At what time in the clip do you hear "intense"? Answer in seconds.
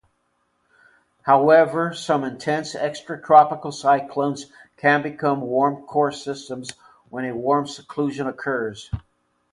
2.23-2.73